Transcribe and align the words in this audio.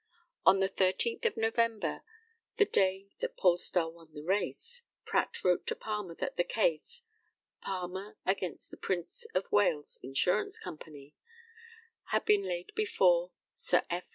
On 0.47 0.61
the 0.61 0.67
thirteenth 0.67 1.27
of 1.27 1.37
November, 1.37 2.01
the 2.57 2.65
day 2.65 3.11
that 3.19 3.37
Polestar 3.37 3.87
won 3.91 4.11
the 4.15 4.23
race, 4.23 4.81
Pratt 5.05 5.43
wrote 5.43 5.67
to 5.67 5.75
Palmer 5.75 6.15
that 6.15 6.37
the 6.37 6.43
case 6.43 7.03
("Palmer 7.61 8.17
v. 8.25 8.55
the 8.71 8.79
Prince 8.81 9.27
of 9.35 9.51
Wales 9.51 9.99
Insurance 10.01 10.57
Company") 10.57 11.13
had 12.05 12.25
been 12.25 12.41
laid 12.47 12.73
before 12.73 13.33
Sir 13.53 13.83
F. 13.91 14.05